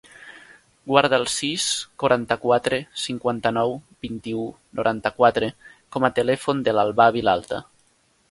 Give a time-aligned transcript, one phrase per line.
[0.91, 1.65] Guarda el sis,
[2.03, 3.75] quaranta-quatre, cinquanta-nou,
[4.07, 4.45] vint-i-u,
[4.79, 5.51] noranta-quatre
[5.97, 7.61] com a telèfon de l'Albà Vilalta.